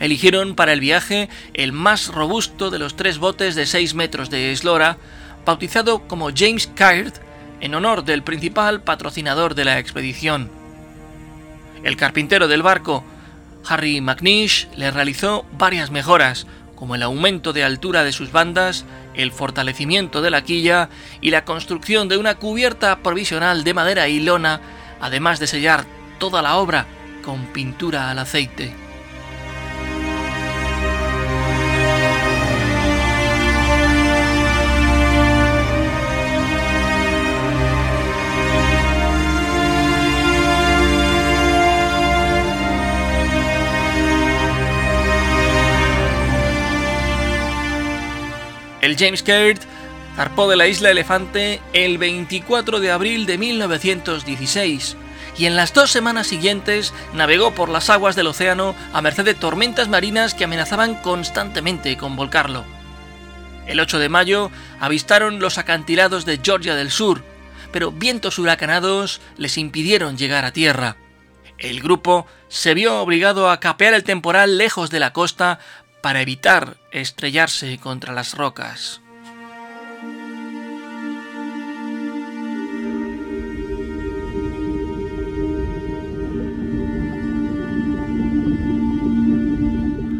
Eligieron 0.00 0.54
para 0.54 0.72
el 0.72 0.80
viaje 0.80 1.28
el 1.52 1.72
más 1.72 2.08
robusto 2.08 2.70
de 2.70 2.78
los 2.78 2.96
tres 2.96 3.18
botes 3.18 3.54
de 3.54 3.66
6 3.66 3.92
metros 3.92 4.30
de 4.30 4.52
eslora, 4.52 4.96
bautizado 5.44 6.08
como 6.08 6.30
James 6.34 6.70
Caird 6.74 7.25
en 7.60 7.74
honor 7.74 8.04
del 8.04 8.22
principal 8.22 8.82
patrocinador 8.82 9.54
de 9.54 9.64
la 9.64 9.78
expedición. 9.78 10.50
El 11.82 11.96
carpintero 11.96 12.48
del 12.48 12.62
barco, 12.62 13.04
Harry 13.68 14.00
McNish, 14.00 14.68
le 14.76 14.90
realizó 14.90 15.46
varias 15.52 15.90
mejoras, 15.90 16.46
como 16.74 16.94
el 16.94 17.02
aumento 17.02 17.52
de 17.52 17.64
altura 17.64 18.04
de 18.04 18.12
sus 18.12 18.32
bandas, 18.32 18.84
el 19.14 19.32
fortalecimiento 19.32 20.20
de 20.22 20.30
la 20.30 20.42
quilla 20.42 20.90
y 21.20 21.30
la 21.30 21.44
construcción 21.44 22.08
de 22.08 22.18
una 22.18 22.36
cubierta 22.36 22.98
provisional 22.98 23.64
de 23.64 23.74
madera 23.74 24.08
y 24.08 24.20
lona, 24.20 24.60
además 25.00 25.40
de 25.40 25.46
sellar 25.46 25.84
toda 26.18 26.42
la 26.42 26.56
obra 26.56 26.86
con 27.24 27.46
pintura 27.46 28.10
al 28.10 28.18
aceite. 28.18 28.85
El 48.86 48.96
James 48.96 49.24
Caird 49.24 49.58
zarpó 50.14 50.48
de 50.48 50.54
la 50.54 50.68
isla 50.68 50.92
Elefante 50.92 51.60
el 51.72 51.98
24 51.98 52.78
de 52.78 52.92
abril 52.92 53.26
de 53.26 53.36
1916 53.36 54.96
y 55.36 55.46
en 55.46 55.56
las 55.56 55.74
dos 55.74 55.90
semanas 55.90 56.28
siguientes 56.28 56.94
navegó 57.12 57.52
por 57.52 57.68
las 57.68 57.90
aguas 57.90 58.14
del 58.14 58.28
océano 58.28 58.76
a 58.92 59.02
merced 59.02 59.24
de 59.24 59.34
tormentas 59.34 59.88
marinas 59.88 60.34
que 60.34 60.44
amenazaban 60.44 60.94
constantemente 61.02 61.96
con 61.96 62.14
volcarlo. 62.14 62.64
El 63.66 63.80
8 63.80 63.98
de 63.98 64.08
mayo 64.08 64.52
avistaron 64.78 65.40
los 65.40 65.58
acantilados 65.58 66.24
de 66.24 66.38
Georgia 66.40 66.76
del 66.76 66.92
Sur, 66.92 67.24
pero 67.72 67.90
vientos 67.90 68.38
huracanados 68.38 69.20
les 69.36 69.58
impidieron 69.58 70.16
llegar 70.16 70.44
a 70.44 70.52
tierra. 70.52 70.96
El 71.58 71.80
grupo 71.80 72.28
se 72.46 72.74
vio 72.74 73.00
obligado 73.00 73.50
a 73.50 73.58
capear 73.58 73.94
el 73.94 74.04
temporal 74.04 74.58
lejos 74.58 74.90
de 74.90 75.00
la 75.00 75.12
costa 75.12 75.58
para 76.06 76.22
evitar 76.22 76.76
estrellarse 76.92 77.78
contra 77.78 78.14
las 78.14 78.34
rocas. 78.34 79.00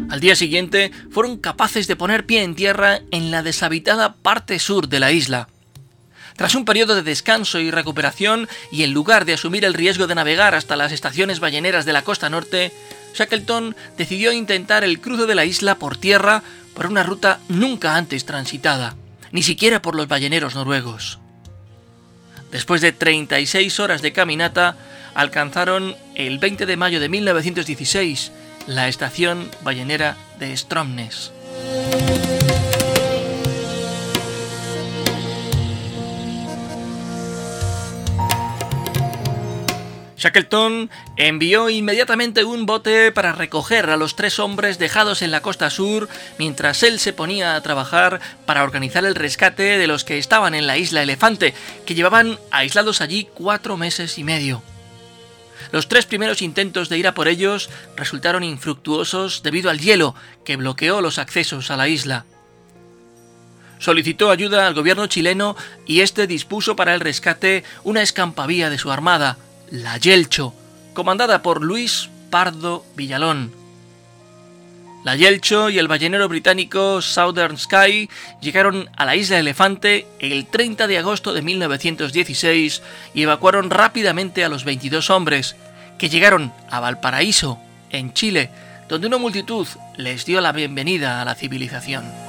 Al 0.09 0.19
día 0.19 0.35
siguiente 0.35 0.91
fueron 1.09 1.37
capaces 1.37 1.87
de 1.87 1.95
poner 1.95 2.25
pie 2.25 2.43
en 2.43 2.55
tierra 2.55 2.99
en 3.11 3.31
la 3.31 3.41
deshabitada 3.41 4.15
parte 4.15 4.59
sur 4.59 4.89
de 4.89 4.99
la 4.99 5.13
isla. 5.13 5.47
Tras 6.35 6.53
un 6.53 6.65
periodo 6.65 6.95
de 6.95 7.01
descanso 7.01 7.59
y 7.59 7.71
recuperación, 7.71 8.49
y 8.73 8.83
en 8.83 8.93
lugar 8.93 9.23
de 9.23 9.35
asumir 9.35 9.63
el 9.63 9.73
riesgo 9.73 10.05
de 10.05 10.15
navegar 10.15 10.53
hasta 10.53 10.75
las 10.75 10.91
estaciones 10.91 11.39
balleneras 11.39 11.85
de 11.85 11.93
la 11.93 12.03
costa 12.03 12.29
norte, 12.29 12.73
Shackleton 13.17 13.75
decidió 13.97 14.31
intentar 14.31 14.83
el 14.83 15.01
cruce 15.01 15.25
de 15.25 15.35
la 15.35 15.45
isla 15.45 15.75
por 15.75 15.97
tierra 15.97 16.43
por 16.75 16.85
una 16.85 17.01
ruta 17.01 17.39
nunca 17.49 17.95
antes 17.95 18.25
transitada, 18.25 18.95
ni 19.31 19.41
siquiera 19.41 19.81
por 19.81 19.95
los 19.95 20.07
balleneros 20.07 20.53
noruegos. 20.53 21.17
Después 22.51 22.81
de 22.81 22.91
36 22.91 23.79
horas 23.79 24.01
de 24.01 24.13
caminata, 24.13 24.77
alcanzaron 25.15 25.95
el 26.15 26.37
20 26.37 26.65
de 26.67 26.77
mayo 26.77 26.99
de 26.99 27.09
1916 27.09 28.31
la 28.67 28.87
estación 28.87 29.49
ballenera 29.63 30.15
de 30.39 30.55
Stromness. 30.55 31.31
Shackleton 40.17 40.89
envió 41.15 41.69
inmediatamente 41.69 42.43
un 42.43 42.65
bote 42.65 43.11
para 43.11 43.33
recoger 43.33 43.91
a 43.91 43.97
los 43.97 44.15
tres 44.15 44.39
hombres 44.39 44.79
dejados 44.79 45.21
en 45.21 45.29
la 45.29 45.41
costa 45.41 45.69
sur 45.69 46.09
mientras 46.39 46.81
él 46.81 46.99
se 46.99 47.13
ponía 47.13 47.55
a 47.55 47.61
trabajar 47.61 48.19
para 48.47 48.63
organizar 48.63 49.05
el 49.05 49.13
rescate 49.13 49.77
de 49.77 49.87
los 49.87 50.03
que 50.03 50.17
estaban 50.17 50.55
en 50.55 50.65
la 50.65 50.77
isla 50.77 51.03
Elefante, 51.03 51.53
que 51.85 51.93
llevaban 51.93 52.39
aislados 52.49 52.99
allí 53.01 53.27
cuatro 53.31 53.77
meses 53.77 54.17
y 54.17 54.23
medio. 54.23 54.63
Los 55.71 55.87
tres 55.87 56.05
primeros 56.05 56.41
intentos 56.41 56.89
de 56.89 56.97
ir 56.97 57.07
a 57.07 57.13
por 57.13 57.27
ellos 57.27 57.69
resultaron 57.95 58.43
infructuosos 58.43 59.43
debido 59.43 59.69
al 59.69 59.79
hielo 59.79 60.15
que 60.43 60.55
bloqueó 60.55 61.01
los 61.01 61.19
accesos 61.19 61.69
a 61.69 61.77
la 61.77 61.87
isla. 61.89 62.25
Solicitó 63.77 64.31
ayuda 64.31 64.65
al 64.65 64.73
gobierno 64.73 65.05
chileno 65.05 65.55
y 65.85 66.01
este 66.01 66.25
dispuso 66.25 66.75
para 66.75 66.95
el 66.95 67.01
rescate 67.01 67.63
una 67.83 68.01
escampavía 68.01 68.71
de 68.71 68.79
su 68.79 68.91
armada, 68.91 69.37
la 69.71 69.97
Yelcho, 69.97 70.53
comandada 70.93 71.41
por 71.41 71.61
Luis 71.61 72.09
Pardo 72.29 72.85
Villalón. 72.95 73.51
La 75.03 75.15
Yelcho 75.15 75.69
y 75.69 75.79
el 75.79 75.87
ballenero 75.87 76.27
británico 76.27 77.01
Southern 77.01 77.57
Sky 77.57 78.09
llegaron 78.41 78.89
a 78.97 79.05
la 79.05 79.15
isla 79.15 79.39
Elefante 79.39 80.05
el 80.19 80.47
30 80.47 80.87
de 80.87 80.97
agosto 80.97 81.33
de 81.33 81.41
1916 81.41 82.81
y 83.13 83.21
evacuaron 83.21 83.69
rápidamente 83.69 84.43
a 84.43 84.49
los 84.49 84.65
22 84.65 85.09
hombres, 85.09 85.55
que 85.97 86.09
llegaron 86.09 86.51
a 86.69 86.79
Valparaíso, 86.79 87.57
en 87.89 88.13
Chile, 88.13 88.49
donde 88.89 89.07
una 89.07 89.17
multitud 89.17 89.67
les 89.95 90.25
dio 90.25 90.41
la 90.41 90.51
bienvenida 90.51 91.21
a 91.21 91.25
la 91.25 91.35
civilización. 91.35 92.26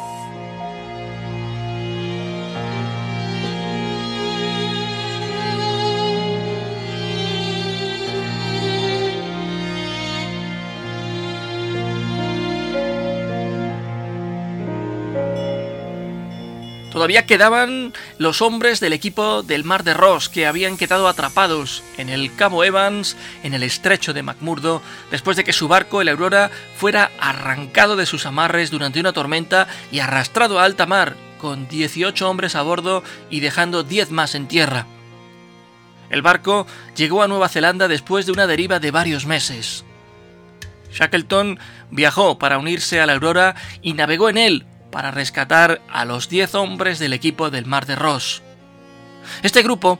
Todavía 16.99 17.27
quedaban 17.27 17.93
los 18.19 18.43
hombres 18.43 18.81
del 18.81 18.93
equipo 18.93 19.45
del 19.45 19.63
Mar 19.63 19.85
de 19.85 19.95
Ross 19.95 20.29
que 20.29 20.49
habían 20.49 20.77
quedado 20.77 21.07
atrapados 21.07 21.85
en 21.97 22.09
el 22.09 22.35
Cabo 22.35 22.65
Evans, 22.65 23.17
en 23.45 23.55
el 23.55 23.63
estrecho 23.63 24.13
de 24.13 24.25
McMurdo, 24.25 24.83
después 25.09 25.37
de 25.37 25.45
que 25.45 25.53
su 25.53 25.69
barco, 25.69 26.01
el 26.01 26.09
Aurora, 26.09 26.51
fuera 26.77 27.13
arrancado 27.21 27.95
de 27.95 28.05
sus 28.05 28.27
amarres 28.27 28.73
durante 28.73 28.99
una 28.99 29.13
tormenta 29.13 29.69
y 29.93 30.01
arrastrado 30.01 30.59
a 30.59 30.65
alta 30.65 30.87
mar, 30.87 31.15
con 31.41 31.69
18 31.69 32.29
hombres 32.29 32.57
a 32.57 32.63
bordo 32.63 33.05
y 33.31 33.39
dejando 33.39 33.85
10 33.85 34.11
más 34.11 34.35
en 34.35 34.49
tierra. 34.49 34.85
El 36.11 36.23
barco 36.23 36.67
llegó 36.97 37.23
a 37.23 37.29
Nueva 37.29 37.49
Zelanda 37.49 37.87
después 37.87 38.27
de 38.27 38.33
una 38.33 38.49
deriva 38.49 38.81
de 38.81 38.91
varios 38.91 39.25
meses. 39.25 39.85
Shackleton 40.91 41.61
viajó 41.93 42.41
para 42.41 42.59
unirse 42.59 43.01
a 43.01 43.07
la 43.07 43.13
Aurora 43.13 43.55
y 43.83 43.93
navegó 43.93 44.29
en 44.31 44.39
él 44.39 44.67
para 44.90 45.11
rescatar 45.11 45.81
a 45.90 46.05
los 46.05 46.29
10 46.29 46.55
hombres 46.55 46.98
del 46.98 47.12
equipo 47.12 47.51
del 47.51 47.66
Mar 47.66 47.87
de 47.87 47.96
Ross. 47.96 48.42
Este 49.42 49.62
grupo, 49.62 49.98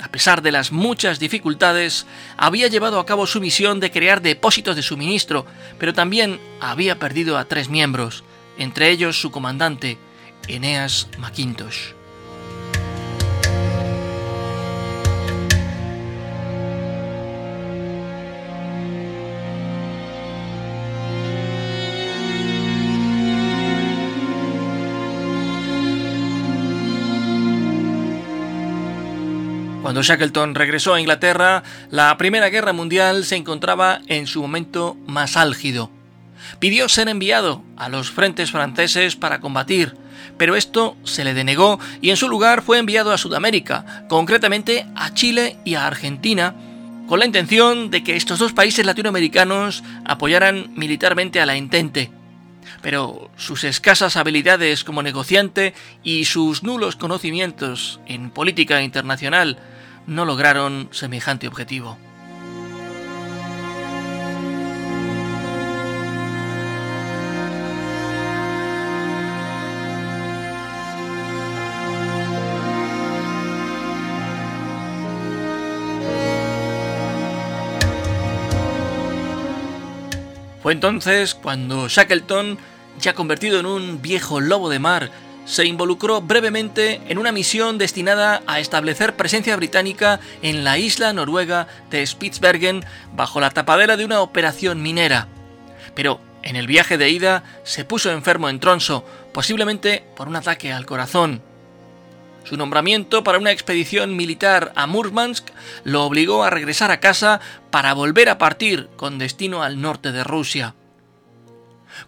a 0.00 0.08
pesar 0.08 0.42
de 0.42 0.52
las 0.52 0.72
muchas 0.72 1.18
dificultades, 1.18 2.06
había 2.36 2.68
llevado 2.68 3.00
a 3.00 3.06
cabo 3.06 3.26
su 3.26 3.40
misión 3.40 3.80
de 3.80 3.90
crear 3.90 4.22
depósitos 4.22 4.76
de 4.76 4.82
suministro, 4.82 5.46
pero 5.78 5.92
también 5.92 6.40
había 6.60 6.98
perdido 6.98 7.36
a 7.36 7.46
tres 7.46 7.68
miembros, 7.68 8.24
entre 8.58 8.90
ellos 8.90 9.20
su 9.20 9.30
comandante, 9.30 9.98
Eneas 10.46 11.08
McIntosh. 11.18 11.97
Cuando 29.98 30.12
Shackleton 30.12 30.54
regresó 30.54 30.94
a 30.94 31.00
Inglaterra, 31.00 31.64
la 31.90 32.16
Primera 32.18 32.50
Guerra 32.50 32.72
Mundial 32.72 33.24
se 33.24 33.34
encontraba 33.34 34.00
en 34.06 34.28
su 34.28 34.40
momento 34.40 34.96
más 35.08 35.36
álgido. 35.36 35.90
Pidió 36.60 36.88
ser 36.88 37.08
enviado 37.08 37.64
a 37.76 37.88
los 37.88 38.08
frentes 38.08 38.52
franceses 38.52 39.16
para 39.16 39.40
combatir, 39.40 39.96
pero 40.36 40.54
esto 40.54 40.96
se 41.02 41.24
le 41.24 41.34
denegó 41.34 41.80
y 42.00 42.10
en 42.10 42.16
su 42.16 42.28
lugar 42.28 42.62
fue 42.62 42.78
enviado 42.78 43.10
a 43.10 43.18
Sudamérica, 43.18 44.04
concretamente 44.08 44.86
a 44.94 45.12
Chile 45.14 45.56
y 45.64 45.74
a 45.74 45.88
Argentina, 45.88 46.54
con 47.08 47.18
la 47.18 47.26
intención 47.26 47.90
de 47.90 48.04
que 48.04 48.14
estos 48.14 48.38
dos 48.38 48.52
países 48.52 48.86
latinoamericanos 48.86 49.82
apoyaran 50.04 50.70
militarmente 50.76 51.40
a 51.40 51.46
la 51.46 51.56
Entente 51.56 52.12
pero 52.82 53.30
sus 53.36 53.64
escasas 53.64 54.16
habilidades 54.16 54.84
como 54.84 55.02
negociante 55.02 55.74
y 56.04 56.26
sus 56.26 56.62
nulos 56.62 56.94
conocimientos 56.94 57.98
en 58.06 58.30
política 58.30 58.82
internacional 58.82 59.58
no 60.08 60.24
lograron 60.24 60.88
semejante 60.90 61.46
objetivo. 61.46 61.98
Fue 80.62 80.72
entonces 80.72 81.34
cuando 81.34 81.88
Shackleton, 81.88 82.58
ya 83.00 83.14
convertido 83.14 83.60
en 83.60 83.66
un 83.66 84.02
viejo 84.02 84.40
lobo 84.40 84.68
de 84.68 84.78
mar, 84.78 85.10
se 85.48 85.64
involucró 85.64 86.20
brevemente 86.20 87.00
en 87.08 87.16
una 87.16 87.32
misión 87.32 87.78
destinada 87.78 88.42
a 88.46 88.60
establecer 88.60 89.16
presencia 89.16 89.56
británica 89.56 90.20
en 90.42 90.62
la 90.62 90.76
isla 90.76 91.12
noruega 91.14 91.66
de 91.90 92.06
Spitsbergen 92.06 92.84
bajo 93.16 93.40
la 93.40 93.50
tapadera 93.50 93.96
de 93.96 94.04
una 94.04 94.20
operación 94.20 94.82
minera. 94.82 95.26
Pero 95.94 96.20
en 96.42 96.56
el 96.56 96.66
viaje 96.66 96.98
de 96.98 97.08
ida 97.08 97.44
se 97.64 97.86
puso 97.86 98.12
enfermo 98.12 98.50
en 98.50 98.60
Tronso, 98.60 99.04
posiblemente 99.32 100.04
por 100.16 100.28
un 100.28 100.36
ataque 100.36 100.70
al 100.70 100.84
corazón. 100.84 101.40
Su 102.44 102.58
nombramiento 102.58 103.24
para 103.24 103.38
una 103.38 103.50
expedición 103.50 104.16
militar 104.16 104.72
a 104.76 104.86
Murmansk 104.86 105.48
lo 105.82 106.04
obligó 106.04 106.44
a 106.44 106.50
regresar 106.50 106.90
a 106.90 107.00
casa 107.00 107.40
para 107.70 107.94
volver 107.94 108.28
a 108.28 108.36
partir 108.36 108.90
con 108.96 109.18
destino 109.18 109.62
al 109.62 109.80
norte 109.80 110.12
de 110.12 110.24
Rusia. 110.24 110.74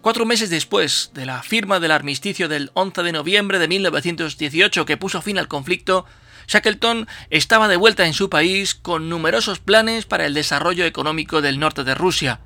Cuatro 0.01 0.25
meses 0.25 0.49
después 0.49 1.11
de 1.13 1.25
la 1.25 1.43
firma 1.43 1.79
del 1.79 1.91
armisticio 1.91 2.47
del 2.47 2.71
11 2.73 3.03
de 3.03 3.11
noviembre 3.11 3.59
de 3.59 3.67
1918 3.67 4.85
que 4.85 4.97
puso 4.97 5.21
fin 5.21 5.37
al 5.37 5.47
conflicto, 5.47 6.05
Shackleton 6.47 7.07
estaba 7.29 7.67
de 7.67 7.77
vuelta 7.77 8.05
en 8.05 8.13
su 8.13 8.29
país 8.29 8.75
con 8.75 9.09
numerosos 9.09 9.59
planes 9.59 10.05
para 10.05 10.25
el 10.25 10.33
desarrollo 10.33 10.85
económico 10.85 11.41
del 11.41 11.59
norte 11.59 11.83
de 11.83 11.95
Rusia. 11.95 12.41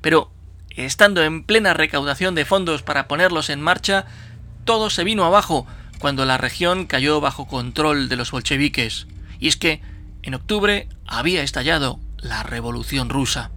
Pero, 0.00 0.32
estando 0.70 1.22
en 1.22 1.44
plena 1.44 1.74
recaudación 1.74 2.34
de 2.34 2.44
fondos 2.44 2.82
para 2.82 3.06
ponerlos 3.08 3.50
en 3.50 3.60
marcha, 3.60 4.06
todo 4.64 4.90
se 4.90 5.04
vino 5.04 5.24
abajo 5.24 5.66
cuando 5.98 6.24
la 6.24 6.38
región 6.38 6.86
cayó 6.86 7.20
bajo 7.20 7.46
control 7.46 8.08
de 8.08 8.16
los 8.16 8.30
bolcheviques. 8.30 9.06
Y 9.38 9.48
es 9.48 9.56
que, 9.56 9.82
en 10.22 10.34
octubre, 10.34 10.88
había 11.06 11.42
estallado 11.42 12.00
la 12.18 12.42
Revolución 12.42 13.10
rusa. 13.10 13.50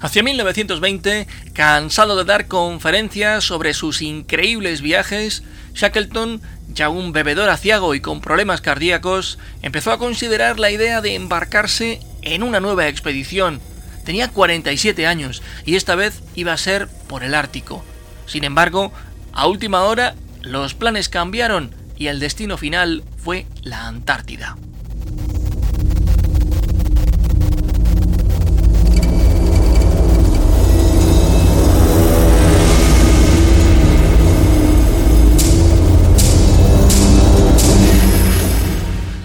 Hacia 0.00 0.22
1920, 0.22 1.26
cansado 1.52 2.16
de 2.16 2.24
dar 2.24 2.46
conferencias 2.46 3.44
sobre 3.44 3.74
sus 3.74 4.00
increíbles 4.00 4.80
viajes, 4.80 5.42
Shackleton, 5.74 6.40
ya 6.68 6.88
un 6.88 7.12
bebedor 7.12 7.50
aciago 7.50 7.94
y 7.94 8.00
con 8.00 8.22
problemas 8.22 8.62
cardíacos, 8.62 9.38
empezó 9.60 9.92
a 9.92 9.98
considerar 9.98 10.58
la 10.58 10.70
idea 10.70 11.02
de 11.02 11.14
embarcarse 11.14 12.00
en 12.22 12.42
una 12.42 12.60
nueva 12.60 12.88
expedición. 12.88 13.60
Tenía 14.04 14.28
47 14.28 15.06
años 15.06 15.42
y 15.66 15.76
esta 15.76 15.96
vez 15.96 16.22
iba 16.34 16.54
a 16.54 16.58
ser 16.58 16.88
por 17.06 17.22
el 17.22 17.34
Ártico. 17.34 17.84
Sin 18.24 18.44
embargo, 18.44 18.92
a 19.34 19.46
última 19.48 19.82
hora, 19.82 20.14
los 20.40 20.72
planes 20.72 21.10
cambiaron 21.10 21.74
y 21.98 22.06
el 22.06 22.20
destino 22.20 22.56
final 22.56 23.04
fue 23.22 23.44
la 23.62 23.86
Antártida. 23.86 24.56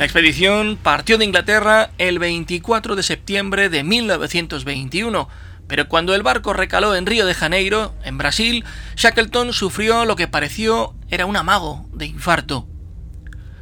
La 0.06 0.08
expedición 0.08 0.78
partió 0.84 1.18
de 1.18 1.26
Inglaterra 1.26 1.90
el 1.98 2.20
24 2.20 2.96
de 2.96 3.02
septiembre 3.02 3.70
de 3.70 3.84
1921, 3.84 5.28
pero 5.68 5.90
cuando 5.90 6.14
el 6.14 6.22
barco 6.22 6.54
recaló 6.54 6.96
en 6.96 7.08
Río 7.08 7.26
de 7.26 7.34
Janeiro, 7.34 7.92
en 8.04 8.20
Brasil, 8.20 8.64
Shackleton 8.98 9.52
sufrió 9.52 10.06
lo 10.06 10.16
que 10.16 10.28
pareció 10.28 10.94
era 11.10 11.26
un 11.26 11.36
amago 11.36 11.90
de 11.92 12.06
infarto. 12.06 12.68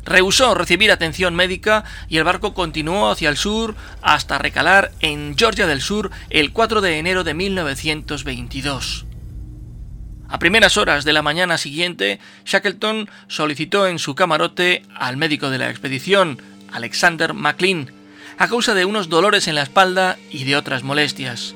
Rehusó 0.04 0.54
recibir 0.54 0.92
atención 0.92 1.34
médica 1.34 1.86
y 2.10 2.18
el 2.18 2.26
barco 2.26 2.54
continuó 2.54 3.10
hacia 3.10 3.30
el 3.30 3.38
sur 3.38 3.78
hasta 4.02 4.38
recalar 4.38 4.92
en 5.00 5.38
Georgia 5.38 5.66
del 5.66 5.80
Sur 5.80 6.12
el 6.30 6.52
4 6.52 6.82
de 6.82 7.00
enero 7.00 7.24
de 7.24 7.36
1922. 7.36 9.06
A 10.34 10.40
primeras 10.40 10.78
horas 10.78 11.06
de 11.06 11.14
la 11.14 11.22
mañana 11.22 11.60
siguiente, 11.60 12.20
Shackleton 12.44 13.08
solicitó 13.28 13.86
en 13.86 14.00
su 14.00 14.16
camarote 14.16 14.82
al 14.96 15.16
médico 15.16 15.52
de 15.52 15.60
la 15.60 15.70
expedición, 15.70 16.42
Alexander 16.72 17.36
McLean, 17.36 17.92
a 18.40 18.48
causa 18.48 18.74
de 18.74 18.84
unos 18.84 19.10
dolores 19.10 19.48
en 19.48 19.54
la 19.54 19.62
espalda 19.62 20.18
y 20.32 20.46
de 20.46 20.56
otras 20.56 20.82
molestias. 20.82 21.54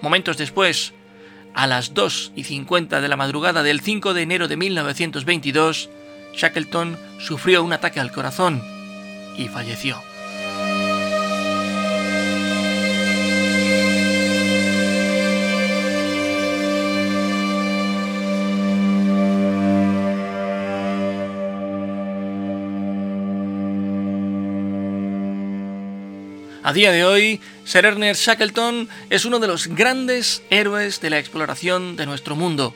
Momentos 0.00 0.36
después, 0.36 0.94
a 1.54 1.68
las 1.68 1.94
2 1.94 2.32
y 2.34 2.42
50 2.42 3.00
de 3.00 3.06
la 3.06 3.16
madrugada 3.16 3.62
del 3.62 3.80
5 3.80 4.14
de 4.14 4.22
enero 4.22 4.48
de 4.48 4.56
1922, 4.56 5.88
Shackleton 6.34 6.98
sufrió 7.20 7.62
un 7.62 7.72
ataque 7.72 8.00
al 8.00 8.10
corazón 8.10 8.64
y 9.38 9.46
falleció. 9.46 10.02
A 26.66 26.72
día 26.72 26.90
de 26.90 27.04
hoy, 27.04 27.40
Sir 27.64 27.84
Ernest 27.84 28.26
Shackleton 28.26 28.88
es 29.08 29.24
uno 29.24 29.38
de 29.38 29.46
los 29.46 29.68
grandes 29.68 30.42
héroes 30.50 31.00
de 31.00 31.10
la 31.10 31.20
exploración 31.20 31.94
de 31.94 32.06
nuestro 32.06 32.34
mundo. 32.34 32.74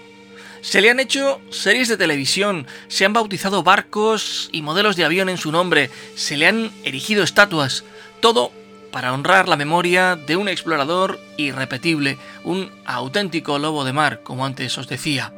Se 0.61 0.81
le 0.81 0.91
han 0.91 1.01
hecho 1.01 1.41
series 1.51 1.89
de 1.89 1.97
televisión, 1.97 2.69
se 2.87 3.05
han 3.05 3.13
bautizado 3.13 3.65
barcos 3.65 4.49
y 4.53 4.63
modelos 4.63 4.95
de 4.95 5.05
avión 5.05 5.29
en 5.29 5.39
su 5.39 5.51
nombre, 5.51 5.91
se 6.15 6.37
le 6.37 6.47
han 6.47 6.71
erigido 6.85 7.25
estatuas, 7.25 7.83
todo 8.21 8.53
para 8.93 9.13
honrar 9.13 9.49
la 9.49 9.57
memoria 9.57 10.15
de 10.15 10.37
un 10.37 10.49
explorador 10.49 11.19
irrepetible, 11.37 12.17
un 12.45 12.71
auténtico 12.85 13.59
lobo 13.59 13.83
de 13.85 13.93
mar, 13.93 14.21
como 14.23 14.47
antes 14.47 14.79
os 14.79 14.87
decía. 14.87 15.33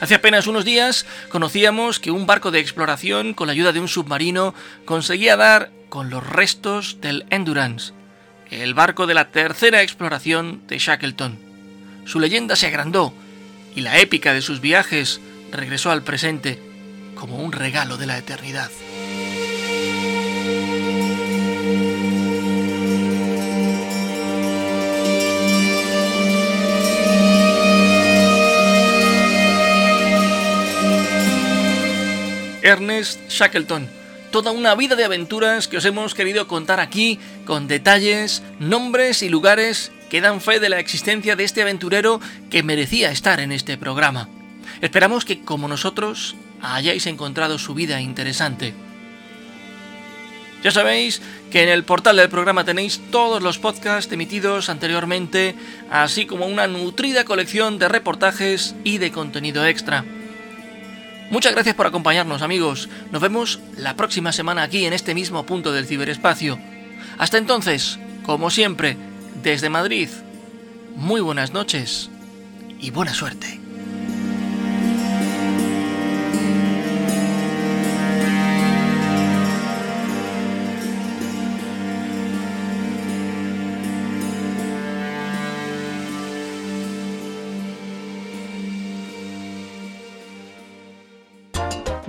Hace 0.00 0.14
apenas 0.14 0.46
unos 0.46 0.64
días 0.64 1.06
conocíamos 1.30 2.00
que 2.00 2.10
un 2.10 2.26
barco 2.26 2.50
de 2.50 2.60
exploración 2.60 3.32
con 3.32 3.46
la 3.46 3.52
ayuda 3.52 3.72
de 3.72 3.80
un 3.80 3.88
submarino 3.88 4.54
conseguía 4.84 5.36
dar 5.36 5.70
con 5.88 6.10
los 6.10 6.26
restos 6.26 7.00
del 7.00 7.24
Endurance, 7.30 7.92
el 8.50 8.74
barco 8.74 9.06
de 9.06 9.14
la 9.14 9.30
tercera 9.30 9.82
exploración 9.82 10.66
de 10.66 10.78
Shackleton. 10.78 11.38
Su 12.04 12.20
leyenda 12.20 12.56
se 12.56 12.66
agrandó 12.66 13.14
y 13.74 13.80
la 13.80 13.98
épica 13.98 14.34
de 14.34 14.42
sus 14.42 14.60
viajes 14.60 15.20
regresó 15.50 15.90
al 15.90 16.02
presente 16.02 16.60
como 17.14 17.38
un 17.38 17.52
regalo 17.52 17.96
de 17.96 18.06
la 18.06 18.18
eternidad. 18.18 18.70
Ernest 32.66 33.30
Shackleton. 33.30 33.88
Toda 34.32 34.50
una 34.50 34.74
vida 34.74 34.96
de 34.96 35.04
aventuras 35.04 35.68
que 35.68 35.76
os 35.76 35.84
hemos 35.84 36.16
querido 36.16 36.48
contar 36.48 36.80
aquí, 36.80 37.20
con 37.44 37.68
detalles, 37.68 38.42
nombres 38.58 39.22
y 39.22 39.28
lugares 39.28 39.92
que 40.10 40.20
dan 40.20 40.40
fe 40.40 40.58
de 40.58 40.68
la 40.68 40.80
existencia 40.80 41.36
de 41.36 41.44
este 41.44 41.62
aventurero 41.62 42.20
que 42.50 42.64
merecía 42.64 43.12
estar 43.12 43.38
en 43.38 43.52
este 43.52 43.78
programa. 43.78 44.28
Esperamos 44.80 45.24
que, 45.24 45.42
como 45.42 45.68
nosotros, 45.68 46.34
hayáis 46.60 47.06
encontrado 47.06 47.56
su 47.56 47.72
vida 47.72 48.00
interesante. 48.00 48.74
Ya 50.64 50.72
sabéis 50.72 51.22
que 51.52 51.62
en 51.62 51.68
el 51.68 51.84
portal 51.84 52.16
del 52.16 52.28
programa 52.28 52.64
tenéis 52.64 53.00
todos 53.12 53.44
los 53.44 53.60
podcasts 53.60 54.12
emitidos 54.12 54.70
anteriormente, 54.70 55.54
así 55.88 56.26
como 56.26 56.46
una 56.46 56.66
nutrida 56.66 57.22
colección 57.22 57.78
de 57.78 57.86
reportajes 57.88 58.74
y 58.82 58.98
de 58.98 59.12
contenido 59.12 59.64
extra. 59.64 60.04
Muchas 61.30 61.52
gracias 61.52 61.74
por 61.74 61.86
acompañarnos 61.86 62.42
amigos. 62.42 62.88
Nos 63.10 63.20
vemos 63.20 63.58
la 63.76 63.96
próxima 63.96 64.32
semana 64.32 64.62
aquí 64.62 64.86
en 64.86 64.92
este 64.92 65.14
mismo 65.14 65.44
punto 65.44 65.72
del 65.72 65.86
ciberespacio. 65.86 66.58
Hasta 67.18 67.38
entonces, 67.38 67.98
como 68.24 68.50
siempre, 68.50 68.96
desde 69.42 69.68
Madrid, 69.68 70.08
muy 70.94 71.20
buenas 71.20 71.52
noches 71.52 72.10
y 72.80 72.90
buena 72.90 73.12
suerte. 73.12 73.65